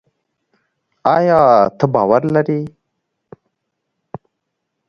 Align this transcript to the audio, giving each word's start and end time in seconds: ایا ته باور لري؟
ایا 1.15 1.39
ته 1.77 1.85
باور 1.93 2.21
لري؟ 2.35 2.61